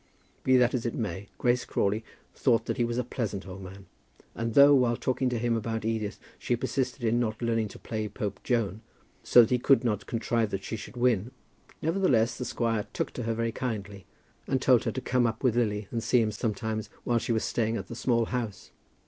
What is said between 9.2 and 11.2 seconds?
so that he could not contrive that she should